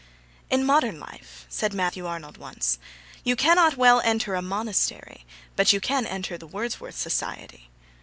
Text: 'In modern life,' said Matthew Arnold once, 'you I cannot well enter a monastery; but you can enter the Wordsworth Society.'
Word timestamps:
'In 0.49 0.65
modern 0.65 0.99
life,' 0.99 1.45
said 1.47 1.75
Matthew 1.75 2.07
Arnold 2.07 2.37
once, 2.37 2.79
'you 3.23 3.33
I 3.33 3.35
cannot 3.35 3.77
well 3.77 4.01
enter 4.03 4.33
a 4.33 4.41
monastery; 4.41 5.27
but 5.55 5.73
you 5.73 5.79
can 5.79 6.07
enter 6.07 6.39
the 6.39 6.47
Wordsworth 6.47 6.97
Society.' 6.97 7.69